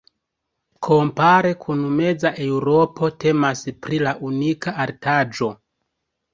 Kompare 0.87 1.51
kun 1.65 1.83
meza 1.99 2.33
Eŭropo 2.47 3.11
temas 3.27 3.63
pri 3.87 4.03
la 4.09 4.17
unika 4.33 4.77
artaĵo. 4.89 5.55